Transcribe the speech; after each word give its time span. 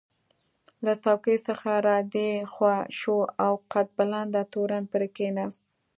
له 0.85 0.93
څوکۍ 1.03 1.37
څخه 1.47 1.71
را 1.87 1.97
دې 2.13 2.29
خوا 2.51 2.75
شو 2.97 3.17
او 3.45 3.53
قد 3.71 3.87
بلنده 3.97 4.41
تورن 4.53 4.83
پرې 4.91 5.07
کېناست. 5.15 5.61